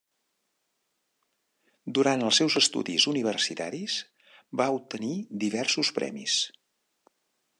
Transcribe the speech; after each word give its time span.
Durant 1.97 2.23
els 2.29 2.39
seus 2.41 2.55
estudis 2.61 3.05
universitaris 3.13 3.99
va 4.63 4.69
obtenir 4.79 5.13
diversos 5.47 5.95
premis. 6.01 6.41